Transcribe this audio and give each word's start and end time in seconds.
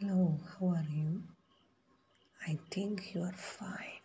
Hello, 0.00 0.40
how 0.58 0.68
are 0.68 0.86
you? 0.90 1.22
I 2.46 2.58
think 2.70 3.14
you 3.14 3.22
are 3.22 3.34
fine. 3.34 3.99